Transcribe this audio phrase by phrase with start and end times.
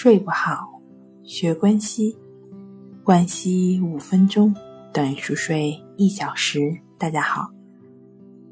[0.00, 0.80] 睡不好，
[1.24, 2.16] 学关西，
[3.02, 4.54] 关西五分钟
[4.92, 6.60] 等于熟睡一小时。
[6.96, 7.50] 大家好，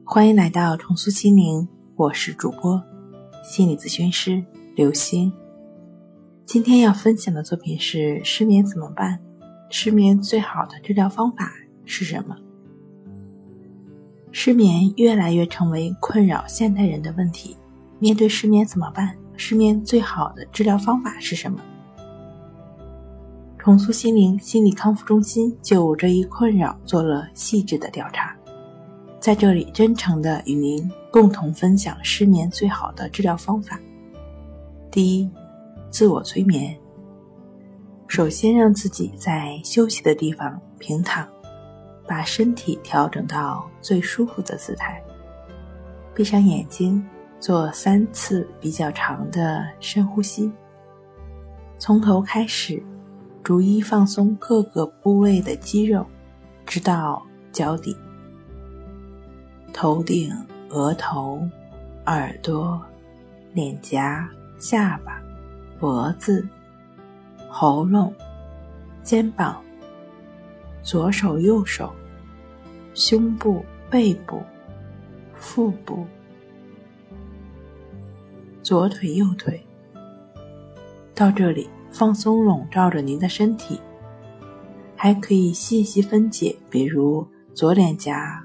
[0.03, 2.83] 欢迎来到重塑心灵，我是主播
[3.45, 5.33] 心理咨询师刘星。
[6.45, 9.21] 今天要分享的作品是：失眠怎么办？
[9.71, 11.53] 失眠最好的治疗方法
[11.85, 12.37] 是什么？
[14.33, 17.57] 失眠越来越成为困扰现代人的问题，
[18.01, 19.17] 面对失眠怎么办？
[19.37, 21.61] 失眠最好的治疗方法是什么？
[23.59, 28.35] 重塑心灵心理康复中心就这一困扰做了细致的调查，
[29.19, 33.79] 在这里真诚的与您共同分享失眠最好的治疗方法。
[34.91, 35.29] 第一，
[35.91, 36.77] 自我催眠。
[38.07, 41.27] 首先让自己在休息的地方平躺，
[42.07, 45.03] 把身体调整到最舒服的姿态，
[46.15, 47.05] 闭上眼睛。
[47.47, 50.51] 做三次比较长的深呼吸，
[51.79, 52.83] 从头开始，
[53.45, 56.05] 逐一放松各个部位的肌肉，
[56.67, 57.97] 直到脚底、
[59.73, 60.35] 头顶、
[60.71, 61.41] 额头、
[62.07, 62.85] 耳朵、
[63.53, 65.23] 脸颊、下巴、
[65.79, 66.45] 脖子、
[67.49, 68.13] 喉咙、
[69.05, 69.63] 肩膀、
[70.83, 71.93] 左手、右手、
[72.93, 74.43] 胸部、背部、
[75.33, 76.05] 腹部。
[78.67, 79.65] 左腿、右腿，
[81.15, 83.79] 到这里放松笼罩着您的身体，
[84.97, 88.45] 还可以细细分解，比如左脸颊、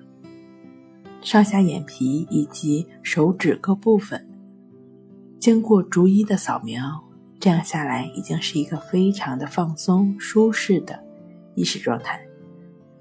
[1.24, 4.24] 上下眼皮以及手指各部分。
[5.40, 7.04] 经过逐一的扫描，
[7.40, 11.04] 这样下来已经是一个非常的放松、舒适的
[11.56, 12.22] 意识状态，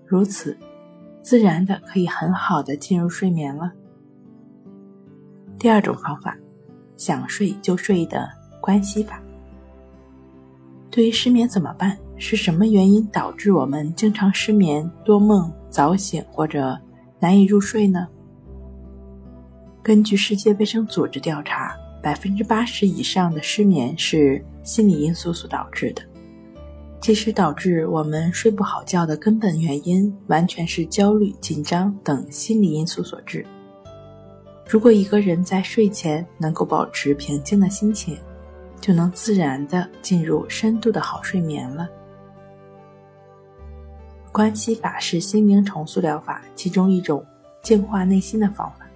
[0.07, 0.57] 如此
[1.21, 3.71] 自然的可以很好的进入睡眠了。
[5.59, 6.35] 第二种方法。
[7.01, 8.29] 想睡就睡的
[8.61, 9.19] 关系法。
[10.91, 11.97] 对于失眠怎么办？
[12.19, 16.79] 是什么原因导致我们经常失眠、多梦、早醒或者
[17.19, 18.07] 难以入睡呢？
[19.83, 26.03] 根据世界卫生组织调查，百分之八十以上的失眠是心理因素所导致的。
[27.01, 33.47] 其实，导致我们睡不好觉的根本原因，完全是焦虑、紧张等心理因素所致。
[34.71, 38.17] 如果一个人在睡前能够保持平静的心情，
[38.81, 41.89] 就能自然的进入深度的好睡眠了。
[44.31, 47.27] 关系法是心灵重塑疗法其中一种
[47.61, 48.87] 净化内心的方法。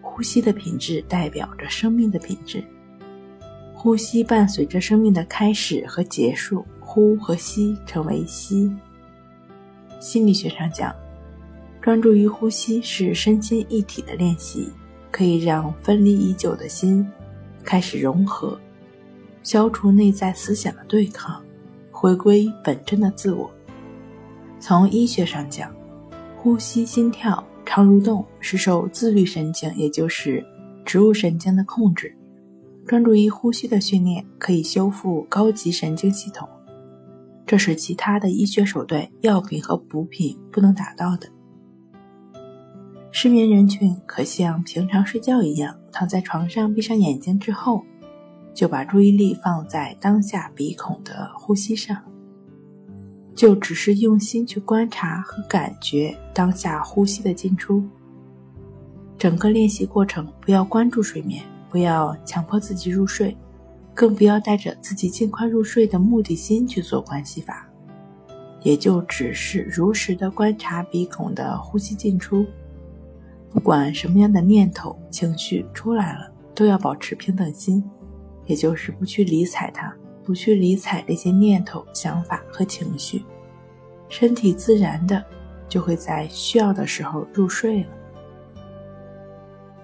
[0.00, 2.64] 呼吸的品质代表着生命的品质，
[3.74, 8.74] 呼吸伴随着生命的开始和结束，呼和吸成为吸。
[9.98, 10.90] 心理学上讲。
[11.80, 14.70] 专注于呼吸是身心一体的练习，
[15.10, 17.06] 可以让分离已久的心
[17.64, 18.60] 开始融合，
[19.42, 21.42] 消除内在思想的对抗，
[21.90, 23.50] 回归本真的自我。
[24.58, 25.74] 从医学上讲，
[26.36, 30.44] 呼吸、心跳、肠蠕动是受自律神经，也就是
[30.84, 32.14] 植物神经的控制。
[32.86, 36.46] 专注于呼吸的训练可以修复高级神经系统，
[37.46, 41.26] 这是其他的医学手段、药品和补品不能达到的。
[43.12, 47.84] 失眠人群可像平常睡觉一样，躺在床上，闭上眼睛之后，
[48.54, 51.96] 就把注意力放在当下鼻孔的呼吸上，
[53.34, 57.82] 就只是用心去观察和感觉当下呼吸的进出。
[59.18, 63.36] 整个练习过程不要关注睡眠，不要强迫自己入睡，
[63.92, 67.68] 更不要带着自己尽快入睡的目的心去做关系法，
[68.62, 72.46] 也就只是如实的观察鼻孔的呼吸进出。
[73.50, 77.82] 不管什么样的念头、情绪出来了，都要保持平等心，
[78.46, 79.92] 也就是不去理睬它，
[80.24, 83.24] 不去理睬这些念头、想法和情绪，
[84.08, 85.24] 身体自然的
[85.68, 87.88] 就会在需要的时候入睡了。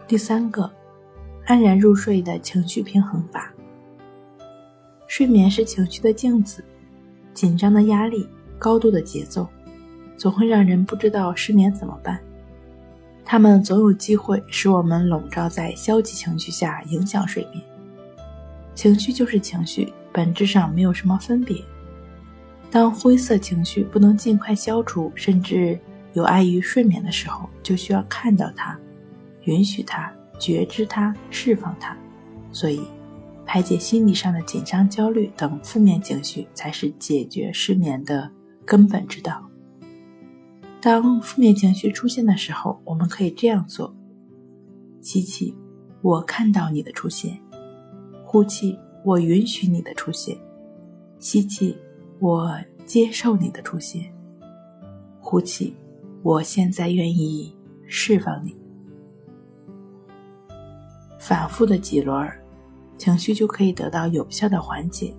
[0.06, 0.70] 第三个，
[1.46, 3.52] 安然入睡的情绪平衡法。
[5.08, 6.64] 睡眠是情绪的镜子，
[7.34, 9.48] 紧张的压力、高度的节奏，
[10.16, 12.20] 总会让人不知道失眠怎么办。
[13.28, 17.60] 他们总有机会使我们笼罩在消极情绪下，影响睡眠。
[18.72, 21.60] 情绪就是情绪，本质上没有什么分别。
[22.70, 25.76] 当灰色情绪不能尽快消除，甚至
[26.12, 28.78] 有碍于睡眠的时候，就需要看到它，
[29.42, 31.96] 允许它，觉知它，释放它。
[32.52, 32.80] 所以，
[33.44, 38.30] 排解心理上的紧张、焦虑等负面情绪，才是解决失眠的
[38.64, 39.45] 根本之道。
[40.80, 43.92] 当负面情绪出现的时候，我们可以这样做：
[45.00, 45.54] 吸气，
[46.00, 47.32] 我看到你的出现；
[48.24, 50.36] 呼气，我允许你的出现；
[51.18, 51.76] 吸气，
[52.20, 54.02] 我接受你的出现；
[55.20, 55.74] 呼气，
[56.22, 57.52] 我现在愿意
[57.88, 58.56] 释放你。
[61.18, 62.30] 反复的几轮，
[62.96, 65.12] 情绪就可以得到有效的缓解。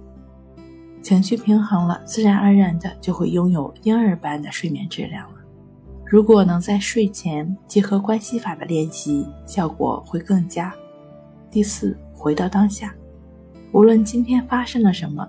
[1.02, 5.37] 情绪平衡了，自然而然的就会拥有婴儿般的睡眠质量了。
[6.10, 10.74] 如果能在睡前结合关系法的练习，效果会更佳。
[11.52, 12.96] 第四，回到当下，
[13.74, 15.28] 无论今天发生了什么，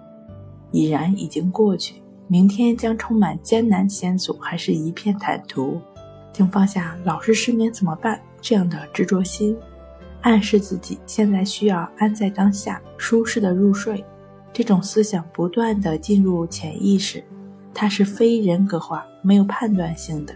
[0.71, 1.97] 已然已经过去，
[2.29, 5.81] 明天将充满艰难险阻，还是一片坦途，
[6.33, 9.57] 请放下老是失眠怎么办这样的执着心，
[10.21, 14.05] 暗示自己现在需要安在当下，舒适的入睡。
[14.53, 17.25] 这种思想不断的进入潜意识，
[17.75, 20.33] 它是非人格化、没有判断性的，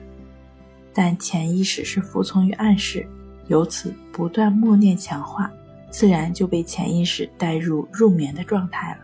[0.94, 3.06] 但潜意识是服从于暗示，
[3.48, 5.50] 由此不断默念强化，
[5.90, 9.00] 自然就被潜意识带入入眠的状态了。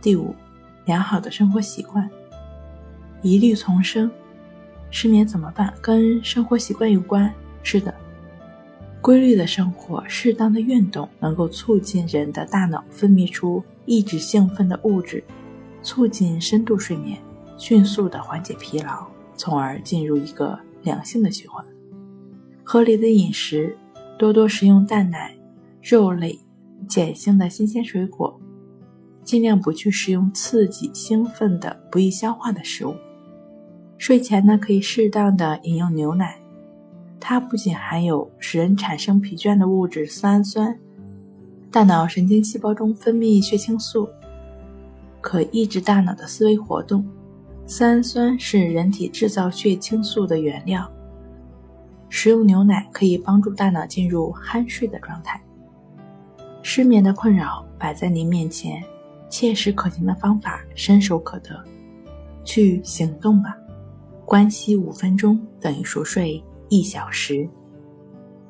[0.00, 0.34] 第五，
[0.84, 2.08] 良好的生活习惯，
[3.22, 4.10] 疑虑丛生。
[4.90, 5.72] 失眠怎么办？
[5.82, 7.30] 跟生活习惯有关。
[7.62, 7.94] 是的。
[9.00, 15.22] 规律的生活，适当的运动，能够促进人的大脑分泌出抑制兴奋的物质，
[15.82, 17.18] 促进深度睡眠，
[17.56, 19.06] 迅速的缓解疲劳，
[19.36, 20.58] 从而进入一个
[20.88, 21.62] 良性的循环。
[22.64, 23.76] 合理的饮食，
[24.18, 25.34] 多多食用蛋奶、
[25.82, 26.38] 肉类、
[26.88, 28.40] 碱性的新鲜水果，
[29.22, 32.94] 尽量不去食用刺激、兴奋的、不易消化的食物。
[33.98, 36.38] 睡前呢，可以适当的饮用牛奶。
[37.20, 40.78] 它不仅含有使人产生疲倦的物质色氨酸，
[41.70, 44.08] 大脑神经细胞中分泌血清素，
[45.20, 47.04] 可抑制大脑的思维活动。
[47.68, 50.90] 色氨酸是人体制造血清素的原料。
[52.08, 55.38] 食用牛奶可以帮助大脑进入酣睡的状态。
[56.62, 58.82] 失眠的困扰摆在您面前，
[59.28, 61.62] 切实可行的方法伸手可得，
[62.42, 63.54] 去行动吧。
[64.24, 66.42] 关息五分钟等于熟睡。
[66.70, 67.48] 一小时，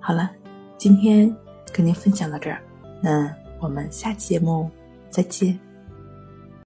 [0.00, 0.28] 好了，
[0.76, 1.32] 今天
[1.72, 2.60] 跟您分享到这儿，
[3.00, 4.68] 那我们下期节目
[5.08, 5.67] 再见。